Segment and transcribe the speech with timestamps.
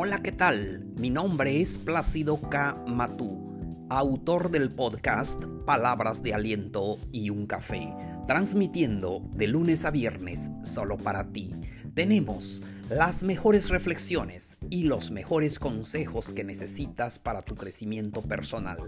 [0.00, 0.84] Hola, ¿qué tal?
[0.94, 2.84] Mi nombre es Plácido K.
[2.86, 7.92] Matú, autor del podcast Palabras de Aliento y un Café,
[8.24, 11.52] transmitiendo de lunes a viernes solo para ti.
[11.94, 18.78] Tenemos las mejores reflexiones y los mejores consejos que necesitas para tu crecimiento personal.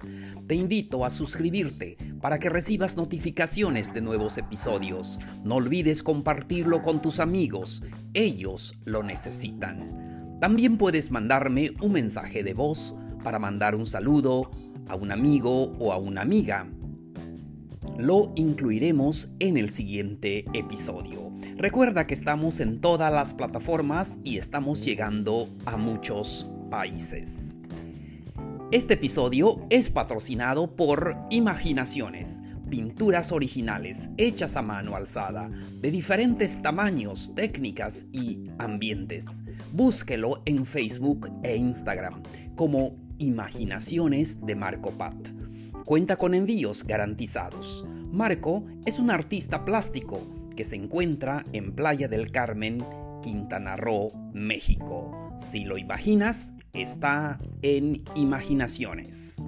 [0.47, 5.19] Te invito a suscribirte para que recibas notificaciones de nuevos episodios.
[5.43, 7.83] No olvides compartirlo con tus amigos,
[8.15, 10.10] ellos lo necesitan.
[10.41, 14.51] También puedes mandarme un mensaje de voz para mandar un saludo
[14.89, 16.67] a un amigo o a una amiga.
[17.99, 21.31] Lo incluiremos en el siguiente episodio.
[21.57, 27.57] Recuerda que estamos en todas las plataformas y estamos llegando a muchos países.
[28.73, 37.35] Este episodio es patrocinado por Imaginaciones pinturas originales hechas a mano alzada, de diferentes tamaños,
[37.35, 39.43] técnicas y ambientes.
[39.73, 42.23] Búsquelo en Facebook e Instagram
[42.55, 45.17] como Imaginaciones de Marco Pat.
[45.85, 47.85] Cuenta con envíos garantizados.
[48.13, 50.21] Marco es un artista plástico
[50.57, 52.79] que se encuentra en Playa del Carmen,
[53.23, 55.35] Quintana Roo, México.
[55.39, 59.45] Si lo imaginas, está en Imaginaciones.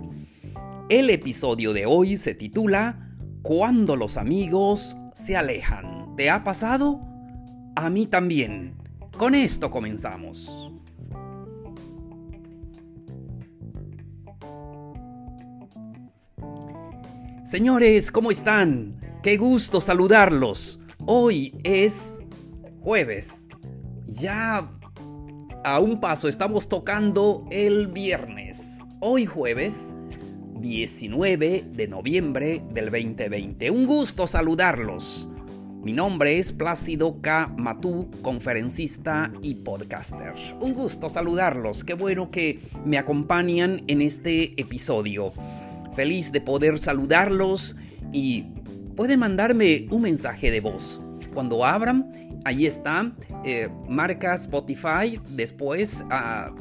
[0.88, 3.11] El episodio de hoy se titula
[3.42, 6.14] cuando los amigos se alejan.
[6.16, 7.00] ¿Te ha pasado?
[7.76, 8.76] A mí también.
[9.18, 10.70] Con esto comenzamos.
[17.44, 18.98] Señores, ¿cómo están?
[19.22, 20.80] Qué gusto saludarlos.
[21.04, 22.20] Hoy es
[22.80, 23.48] jueves.
[24.06, 24.70] Ya
[25.64, 28.78] a un paso estamos tocando el viernes.
[29.00, 29.94] Hoy jueves
[30.62, 33.70] 19 de noviembre del 2020.
[33.72, 35.28] Un gusto saludarlos.
[35.82, 37.52] Mi nombre es Plácido K.
[37.58, 40.32] Matú, conferencista y podcaster.
[40.60, 41.82] Un gusto saludarlos.
[41.82, 45.32] Qué bueno que me acompañan en este episodio.
[45.96, 47.76] Feliz de poder saludarlos
[48.12, 48.42] y
[48.96, 51.02] pueden mandarme un mensaje de voz.
[51.34, 52.12] Cuando abran,
[52.44, 53.12] ahí está,
[53.44, 56.54] eh, marca Spotify, después ah,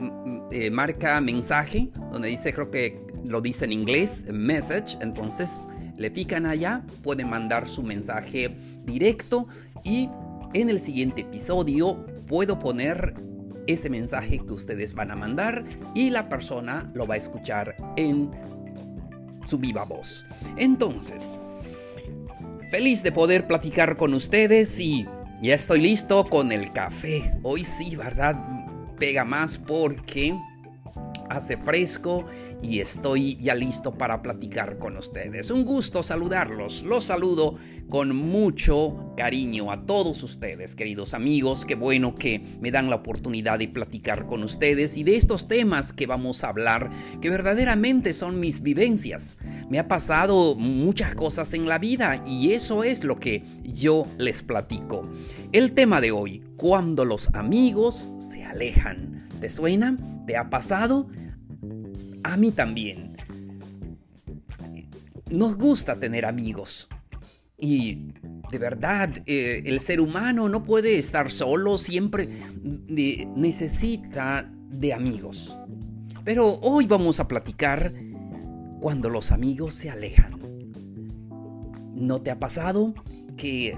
[0.52, 5.60] eh, marca mensaje, donde dice creo que lo dice en inglés, message, entonces
[5.98, 8.56] le pican allá, pueden mandar su mensaje
[8.86, 9.48] directo
[9.84, 10.10] y
[10.54, 13.14] en el siguiente episodio puedo poner
[13.68, 18.32] ese mensaje que ustedes van a mandar y la persona lo va a escuchar en
[19.46, 20.26] su viva voz.
[20.58, 21.38] Entonces,
[22.70, 25.06] feliz de poder platicar con ustedes y
[25.42, 27.34] ya estoy listo con el café.
[27.44, 28.36] Hoy sí, ¿verdad?
[28.98, 30.36] Pega más porque
[31.32, 32.26] hace fresco
[32.62, 35.52] y estoy ya listo para platicar con ustedes.
[35.52, 36.84] Un gusto saludarlos.
[36.84, 37.56] Los saludo
[37.90, 41.66] con mucho cariño a todos ustedes, queridos amigos.
[41.66, 45.92] Qué bueno que me dan la oportunidad de platicar con ustedes y de estos temas
[45.92, 46.90] que vamos a hablar,
[47.22, 49.38] que verdaderamente son mis vivencias.
[49.70, 54.42] Me ha pasado muchas cosas en la vida y eso es lo que yo les
[54.42, 55.10] platico.
[55.52, 59.28] El tema de hoy, cuando los amigos se alejan.
[59.42, 59.98] ¿Te suena?
[60.28, 61.08] ¿Te ha pasado?
[62.24, 63.18] A mí también.
[65.30, 66.90] Nos gusta tener amigos.
[67.58, 68.14] Y
[68.50, 72.28] de verdad, eh, el ser humano no puede estar solo, siempre
[72.90, 75.56] eh, necesita de amigos.
[76.24, 77.94] Pero hoy vamos a platicar
[78.80, 80.40] cuando los amigos se alejan.
[81.94, 82.96] ¿No te ha pasado
[83.38, 83.78] que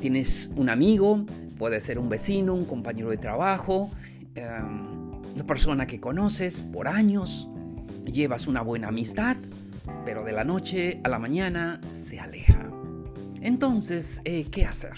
[0.00, 1.26] tienes un amigo,
[1.58, 3.90] puede ser un vecino, un compañero de trabajo,
[4.34, 7.49] em, una persona que conoces por años,
[8.12, 9.36] llevas una buena amistad,
[10.04, 12.70] pero de la noche a la mañana se aleja.
[13.40, 14.94] Entonces, eh, ¿qué hacer?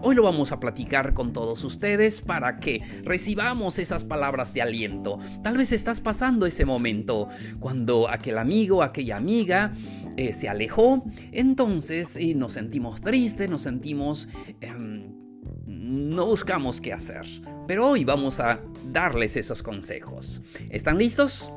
[0.00, 5.18] Hoy lo vamos a platicar con todos ustedes para que recibamos esas palabras de aliento.
[5.42, 9.72] Tal vez estás pasando ese momento cuando aquel amigo, aquella amiga
[10.16, 11.04] eh, se alejó.
[11.32, 14.28] Entonces nos sentimos tristes, nos sentimos...
[14.60, 15.18] Em,
[15.66, 17.24] no buscamos qué hacer.
[17.66, 18.60] Pero hoy vamos a
[18.92, 20.42] darles esos consejos.
[20.70, 21.52] ¿Están listos?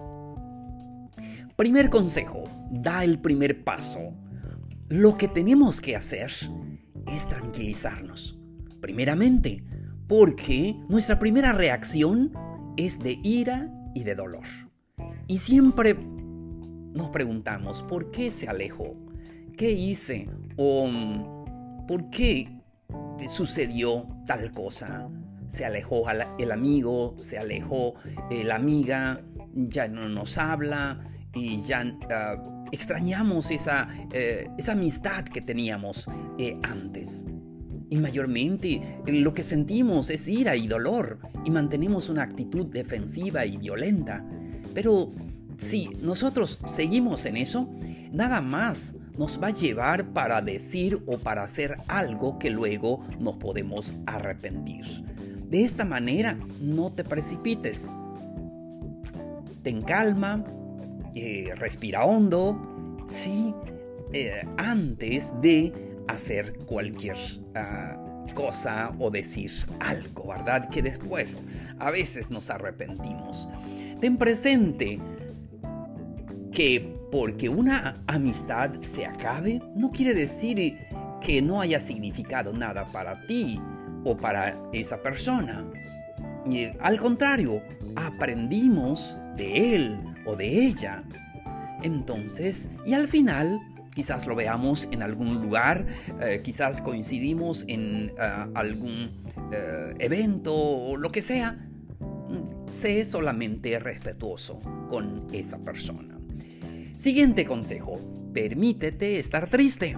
[1.62, 4.16] Primer consejo, da el primer paso.
[4.90, 6.32] Lo que tenemos que hacer
[7.06, 8.40] es tranquilizarnos.
[8.82, 9.64] Primeramente,
[10.08, 12.34] porque nuestra primera reacción
[12.78, 14.48] es de ira y de dolor.
[15.28, 18.96] Y siempre nos preguntamos, ¿por qué se alejó?
[19.56, 20.28] ¿Qué hice?
[20.58, 20.90] ¿O
[21.88, 22.60] por qué
[23.28, 25.12] sucedió tal cosa?
[25.46, 26.06] Se alejó
[26.40, 27.94] el amigo, se alejó
[28.32, 29.22] la amiga,
[29.54, 36.58] ya no nos habla, y ya ah, extrañamos esa, eh, esa, amistad que teníamos eh,
[36.64, 37.26] antes.
[37.90, 43.58] Y mayormente lo que sentimos es ira y dolor y mantenemos una actitud defensiva y
[43.58, 44.26] violenta.
[44.74, 45.12] Pero
[45.58, 47.68] si nosotros seguimos en eso,
[48.12, 53.36] nada más nos va a llevar para decir o para hacer algo que luego nos
[53.36, 54.86] podemos arrepentir.
[55.50, 57.92] De esta manera, no te precipites.
[59.64, 60.46] Ten calma,
[61.16, 63.54] eh, respira hondo, sí,
[64.14, 65.74] eh, antes de
[66.08, 67.18] hacer cualquier
[67.56, 67.98] ah,
[68.34, 70.70] cosa o decir algo, ¿verdad?
[70.70, 71.38] Que después
[71.80, 73.50] a veces nos arrepentimos.
[74.00, 75.00] Ten presente
[76.52, 80.78] que porque una amistad se acabe, no quiere decir
[81.22, 83.60] que no haya significado nada para ti
[84.04, 85.70] o para esa persona.
[86.50, 87.62] Y al contrario,
[87.96, 91.04] aprendimos de él o de ella.
[91.84, 93.60] Entonces, y al final,
[93.94, 95.86] quizás lo veamos en algún lugar,
[96.22, 99.12] eh, quizás coincidimos en eh, algún
[99.52, 101.52] eh, evento o lo que sea.
[101.52, 104.60] Mm, sé solamente respetuoso
[104.90, 106.18] con esa persona.
[106.98, 108.00] Siguiente consejo,
[108.34, 109.98] permítete estar triste.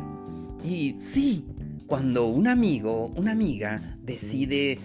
[0.63, 1.45] Y sí,
[1.85, 4.79] cuando un amigo, una amiga decide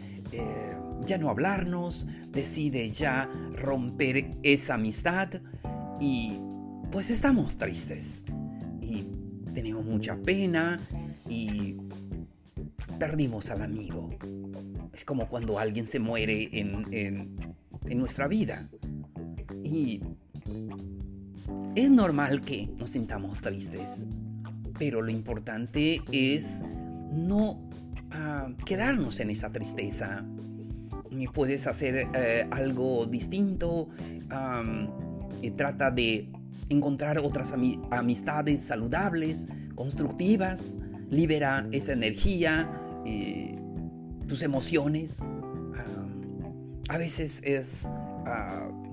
[1.04, 5.28] ya no hablarnos, decide ya romper esa amistad
[6.00, 6.38] y
[6.90, 8.24] pues estamos tristes
[9.62, 10.78] tenemos mucha pena
[11.28, 11.74] y
[12.96, 14.08] perdimos al amigo.
[14.92, 17.34] Es como cuando alguien se muere en,
[17.98, 18.68] nuestra vida.
[19.64, 20.00] Y
[21.74, 24.06] es normal que nos sintamos tristes,
[24.78, 26.62] pero lo importante es
[27.10, 27.68] no
[28.12, 30.24] ah, quedarnos en esa tristeza.
[31.26, 33.88] Puedes hacer eh, algo distinto.
[35.40, 36.30] y trata de
[36.68, 37.54] encontrar otras
[37.90, 40.74] amistades saludables, constructivas,
[41.10, 42.70] libera esa energía,
[43.06, 43.58] eh,
[44.26, 45.24] tus emociones.
[46.90, 47.86] a veces es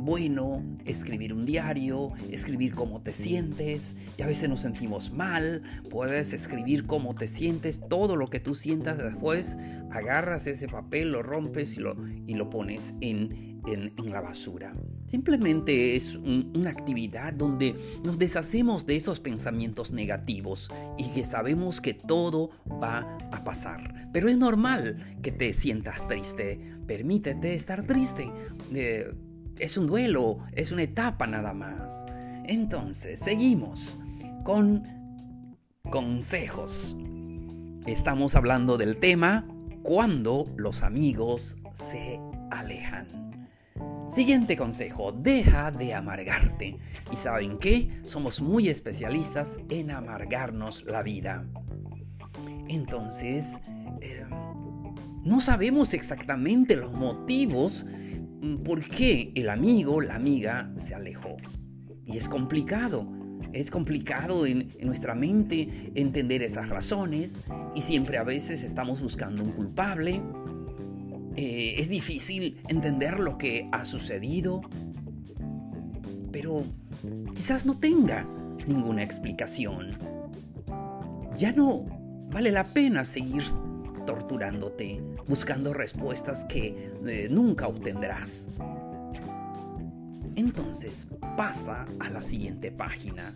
[0.05, 6.33] bueno escribir un diario, escribir cómo te sientes, y a veces nos sentimos mal, puedes
[6.33, 9.57] escribir cómo te sientes, todo lo que tú sientas después,
[9.91, 11.95] agarras ese papel, lo rompes y lo,
[12.27, 14.75] y lo pones en, en, la basura.
[15.07, 21.93] Simplemente es una actividad donde nos deshacemos de esos pensamientos negativos y que sabemos que
[21.93, 24.09] todo va a pasar.
[24.13, 26.59] Pero es normal que te sientas triste.
[26.85, 28.31] Permítete estar triste.
[28.73, 29.11] Eh,
[29.59, 32.05] es un duelo, es una etapa nada más.
[32.45, 33.99] Entonces, seguimos
[34.43, 34.83] con
[35.89, 36.95] consejos.
[37.85, 39.47] Estamos hablando del tema
[39.83, 42.19] cuando los amigos se
[42.51, 43.25] alejan.
[44.07, 46.77] Siguiente consejo, deja de amargarte.
[47.11, 48.01] ¿Y saben qué?
[48.03, 51.45] Somos muy especialistas en amargarnos la vida.
[52.67, 53.61] Entonces,
[54.01, 54.29] em,
[55.23, 57.87] no sabemos exactamente los motivos
[58.63, 61.37] por qué el amigo, la amiga se alejó.
[62.05, 63.07] Y es complicado.
[63.53, 67.41] Es complicado en, en, nuestra mente entender esas razones
[67.73, 70.21] y siempre a veces estamos buscando un culpable
[71.37, 74.61] eh, es difícil entender lo que ha sucedido,
[76.31, 76.63] pero
[77.35, 78.25] quizás no tenga
[78.67, 79.97] ninguna explicación.
[81.35, 81.85] Ya no
[82.31, 83.43] vale la pena seguir
[84.05, 88.49] torturándote, buscando respuestas que eh, nunca obtendrás.
[90.35, 91.07] Entonces
[91.37, 93.35] pasa a la siguiente página.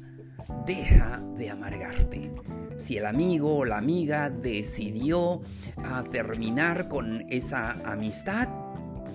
[0.65, 2.31] Deja de amargarte.
[2.75, 5.41] Si el amigo o la amiga decidió
[5.77, 8.47] a terminar con esa amistad,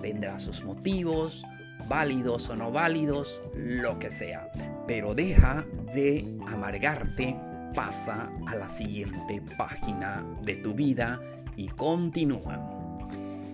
[0.01, 1.43] tendrá sus motivos,
[1.87, 4.49] válidos o no válidos, lo que sea.
[4.87, 7.35] Pero deja de amargarte,
[7.73, 11.19] pasa a la siguiente página de tu vida
[11.55, 13.07] y continúa.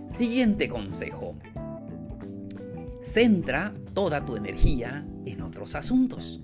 [0.08, 1.36] Siguiente consejo.
[3.02, 6.42] Centra toda tu energía en otros asuntos.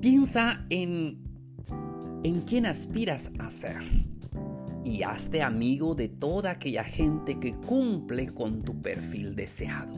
[0.00, 1.24] Piensa en
[2.24, 3.82] en quién aspiras a ser
[4.82, 9.92] y hazte amigo de toda aquella gente que cumple con tu perfil deseado.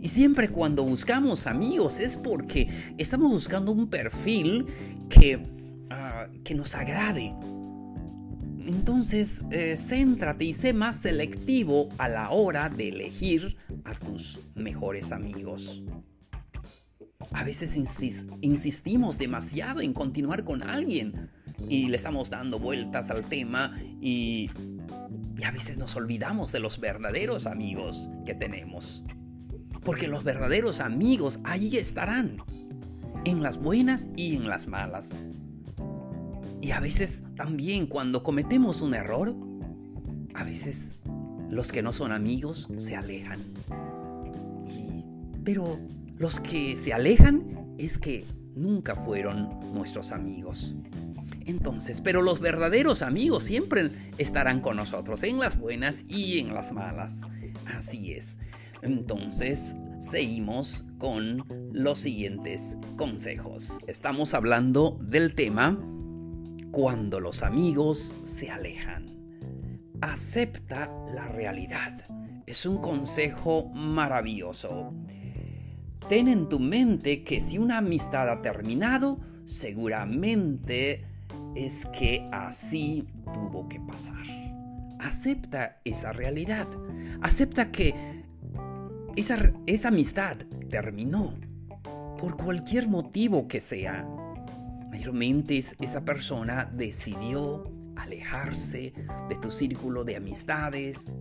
[0.00, 4.66] Y siempre cuando buscamos amigos es porque estamos buscando un perfil
[5.08, 5.42] que,
[5.90, 7.34] ah, que nos agrade.
[8.68, 13.56] Entonces, eh, céntrate y sé más selectivo a la hora de elegir
[13.86, 15.82] a tus mejores amigos.
[17.32, 17.78] A veces
[18.42, 21.30] insistimos demasiado en continuar con alguien
[21.66, 24.50] y le estamos dando vueltas al tema y,
[25.38, 29.02] y a veces nos olvidamos de los verdaderos amigos que tenemos.
[29.82, 32.42] Porque los verdaderos amigos allí estarán,
[33.24, 35.18] en las buenas y en las malas.
[36.60, 39.34] Y a veces también cuando cometemos un error,
[40.34, 40.96] a veces
[41.50, 43.40] los que no son amigos se alejan.
[45.44, 45.78] pero
[46.18, 50.74] los que se alejan es que nunca fueron nuestros amigos.
[51.46, 56.72] Entonces, pero los verdaderos amigos siempre estarán con nosotros, en las buenas y en las
[56.72, 57.26] malas.
[57.64, 58.38] Así es.
[58.82, 63.80] Entonces, seguimos con los siguientes consejos.
[63.86, 65.78] Estamos hablando del tema
[66.70, 69.06] cuando los amigos se alejan.
[70.00, 72.04] Acepta la realidad.
[72.46, 74.94] Es un consejo maravilloso.
[76.08, 81.04] Ten en tu mente que si una amistad ha terminado, seguramente
[81.54, 84.24] es que así tuvo que pasar.
[85.00, 86.68] Acepta esa realidad.
[87.20, 87.94] Acepta que
[89.16, 90.36] esa, esa amistad
[90.68, 91.34] terminó
[92.18, 94.06] por cualquier motivo que sea.
[94.90, 97.64] Mayormente esa persona decidió
[97.96, 98.92] alejarse
[99.28, 101.12] de tu círculo de amistades.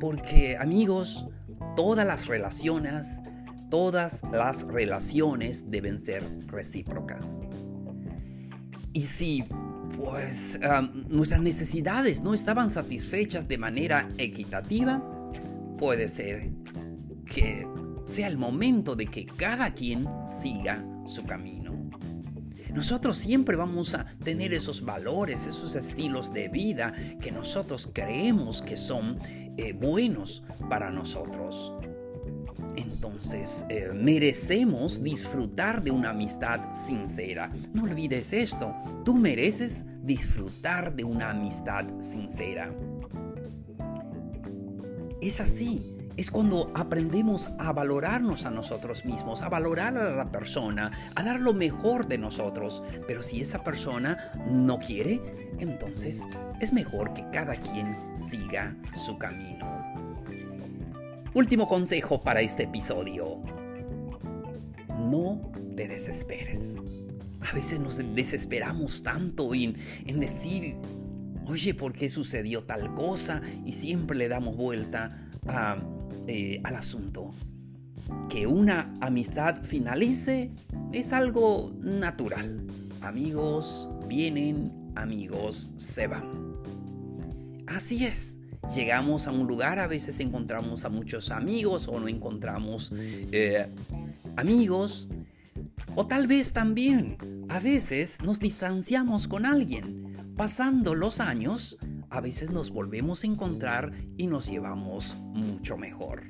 [0.00, 1.26] Porque amigos,
[1.76, 3.22] todas las relaciones,
[3.70, 7.40] todas las relaciones deben ser recíprocas.
[8.92, 9.44] Y si
[9.96, 10.58] pues
[11.08, 15.02] nuestras necesidades no estaban satisfechas de manera equitativa,
[15.78, 16.50] puede ser
[17.24, 17.66] que
[18.04, 21.81] sea el momento de que cada quien siga su camino.
[22.74, 28.76] Nosotros siempre vamos a tener esos valores, esos estilos de vida que nosotros creemos que
[28.76, 29.18] son
[29.56, 31.72] eh, buenos para nosotros.
[32.76, 37.52] Entonces, eh, merecemos disfrutar de una amistad sincera.
[37.74, 38.74] No olvides esto,
[39.04, 42.74] tú mereces disfrutar de una amistad sincera.
[45.20, 50.90] Es así, es cuando aprendemos a valorarnos a nosotros mismos, a valorar a la persona,
[51.14, 52.82] a dar lo mejor de nosotros.
[53.06, 55.20] Pero si esa persona no quiere,
[55.58, 56.26] entonces
[56.60, 59.72] es mejor que cada quien siga su camino.
[61.34, 63.42] Último consejo para este episodio.
[65.10, 66.76] No te desesperes.
[67.40, 69.74] A veces nos desesperamos tanto en,
[70.20, 70.76] decir,
[71.46, 73.40] oye, ¿por qué sucedió tal cosa?
[73.64, 75.30] Y siempre le damos vuelta
[76.26, 77.32] eh, al asunto.
[78.28, 80.50] Que una amistad finalice
[80.92, 82.66] es algo natural.
[83.00, 86.30] Amigos vienen, amigos se van.
[87.66, 88.42] Así es
[88.74, 93.66] llegamos a un lugar, a veces encontramos a muchos amigos o no encontramos eh,
[94.36, 95.08] amigos.
[95.94, 100.32] O tal vez también, a veces nos distanciamos con alguien.
[100.36, 101.76] Pasando los años,
[102.12, 106.24] a veces nos volvemos a encontrar y nos llevamos mucho mejor.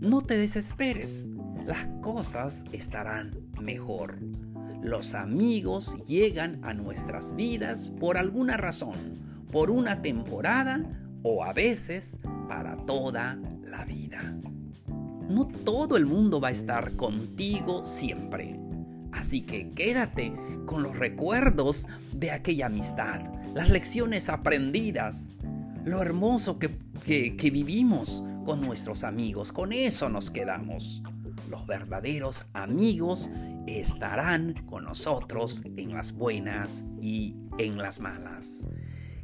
[0.00, 1.28] No te desesperes,
[1.66, 4.18] las cosas estarán mejor.
[4.82, 10.82] Los amigos llegan a nuestras vidas por alguna razón por una temporada
[11.22, 14.38] o a veces para toda la vida.
[15.28, 18.58] No todo el mundo va a estar contigo siempre.
[19.12, 20.32] Así que quédate
[20.64, 23.22] con los recuerdos de aquella amistad,
[23.54, 25.32] las lecciones aprendidas,
[25.84, 29.52] lo hermoso que, que, vivimos con nuestros amigos.
[29.52, 31.02] Con eso nos quedamos.
[31.48, 33.30] Los verdaderos amigos
[33.66, 38.68] estarán con nosotros en las buenas y en las malas.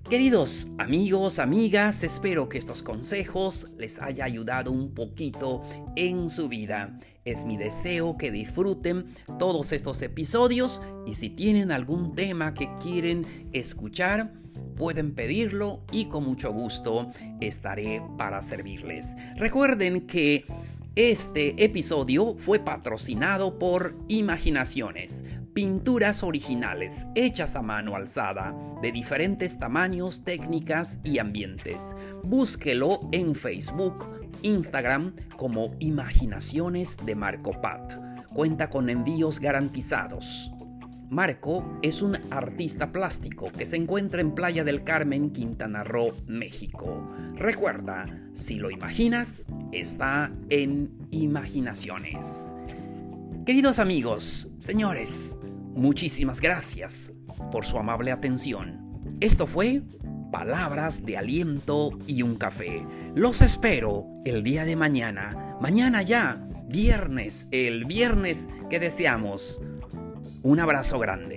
[0.08, 5.62] Queridos amigos, amigas, espero que estos consejos les haya ayudado un poquito
[5.96, 6.99] en su vida.
[7.25, 9.06] Es mi deseo que disfruten
[9.38, 14.34] todos estos episodios y si tienen algún tema que quieren escuchar,
[14.76, 17.08] pueden pedirlo y con mucho gusto
[17.40, 19.14] estaré para servirles.
[19.37, 20.44] Recuerden que
[20.96, 30.25] este episodio fue patrocinado por Imaginaciones pinturas originales hechas a mano alzada de diferentes tamaños,
[30.25, 31.94] técnicas y ambientes.
[32.25, 37.94] Búsquelo en Facebook, Instagram como Imaginaciones de Marco Pat.
[38.34, 40.50] Cuenta con envíos garantizados.
[41.08, 47.08] Marco es un artista plástico que se encuentra en Playa del Carmen, Quintana Roo, México.
[47.37, 52.54] Recuerda, si lo imaginas, está en Imaginaciones.
[53.46, 55.37] Queridos amigos, señores,
[55.74, 57.12] muchísimas gracias
[57.52, 59.00] por su amable atención.
[59.20, 59.82] Esto fue
[60.32, 62.86] Palabras de Aliento y un Café.
[63.14, 65.56] Los espero el día de mañana.
[65.60, 69.62] Mañana ya, viernes, el viernes que deseamos.
[70.42, 71.33] Un abrazo grande.